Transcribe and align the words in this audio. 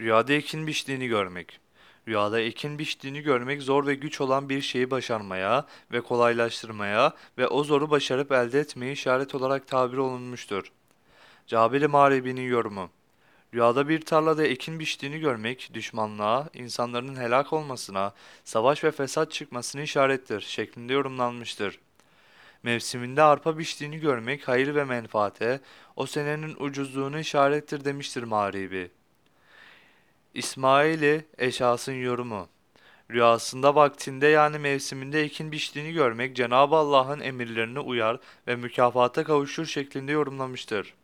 Rüyada 0.00 0.32
ekin 0.32 0.66
biçtiğini 0.66 1.08
görmek. 1.08 1.60
Rüyada 2.08 2.40
ekin 2.40 2.78
biçtiğini 2.78 3.20
görmek 3.20 3.62
zor 3.62 3.86
ve 3.86 3.94
güç 3.94 4.20
olan 4.20 4.48
bir 4.48 4.60
şeyi 4.60 4.90
başarmaya 4.90 5.66
ve 5.92 6.00
kolaylaştırmaya 6.00 7.12
ve 7.38 7.48
o 7.48 7.64
zoru 7.64 7.90
başarıp 7.90 8.32
elde 8.32 8.60
etmeye 8.60 8.92
işaret 8.92 9.34
olarak 9.34 9.68
tabir 9.68 9.96
olunmuştur. 9.96 10.72
Cabir-i 11.46 11.88
Mağribi'nin 11.88 12.48
yorumu. 12.48 12.90
Rüyada 13.54 13.88
bir 13.88 14.00
tarlada 14.00 14.46
ekin 14.46 14.78
biçtiğini 14.78 15.20
görmek, 15.20 15.70
düşmanlığa, 15.74 16.48
insanların 16.54 17.16
helak 17.16 17.52
olmasına, 17.52 18.14
savaş 18.44 18.84
ve 18.84 18.90
fesat 18.90 19.32
çıkmasına 19.32 19.82
işarettir 19.82 20.40
şeklinde 20.40 20.92
yorumlanmıştır. 20.92 21.80
Mevsiminde 22.62 23.22
arpa 23.22 23.58
biçtiğini 23.58 23.98
görmek 24.00 24.48
hayır 24.48 24.74
ve 24.74 24.84
menfaate, 24.84 25.60
o 25.96 26.06
senenin 26.06 26.56
ucuzluğunu 26.58 27.18
işarettir 27.18 27.84
demiştir 27.84 28.22
Mağribi. 28.22 28.97
İsmail'i 30.38 31.26
Eşas'ın 31.38 31.92
yorumu. 31.92 32.48
Rüyasında 33.10 33.74
vaktinde 33.74 34.26
yani 34.26 34.58
mevsiminde 34.58 35.22
ekin 35.22 35.52
biçtiğini 35.52 35.92
görmek 35.92 36.36
Cenab-ı 36.36 36.76
Allah'ın 36.76 37.20
emirlerine 37.20 37.80
uyar 37.80 38.20
ve 38.46 38.56
mükafata 38.56 39.24
kavuşur 39.24 39.66
şeklinde 39.66 40.12
yorumlamıştır. 40.12 40.94